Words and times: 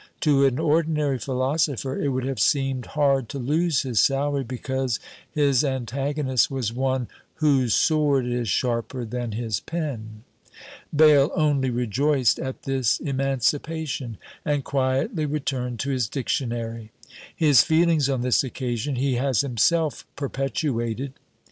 To 0.21 0.45
an 0.47 0.57
ordinary 0.57 1.19
philosopher 1.19 2.01
it 2.01 2.07
would 2.07 2.23
have 2.23 2.39
seemed 2.39 2.87
hard 2.97 3.29
to 3.29 3.37
lose 3.37 3.83
his 3.83 3.99
salary 3.99 4.43
because 4.43 4.99
his 5.29 5.63
antagonist 5.63 6.49
was 6.49 6.73
one 6.73 7.07
Whose 7.35 7.75
sword 7.75 8.25
is 8.25 8.49
sharper 8.49 9.05
than 9.05 9.33
his 9.33 9.59
pen. 9.59 10.23
Bayle 10.91 11.29
only 11.35 11.69
rejoiced 11.69 12.39
at 12.39 12.63
this 12.63 12.99
emancipation, 12.99 14.17
and 14.43 14.63
quietly 14.63 15.27
returned 15.27 15.77
to 15.81 15.91
his 15.91 16.09
Dictionary. 16.09 16.91
His 17.35 17.61
feelings 17.61 18.09
on 18.09 18.21
this 18.21 18.43
occasion 18.43 18.95
he 18.95 19.17
has 19.17 19.41
himself 19.41 20.07
perpetuated. 20.15 21.13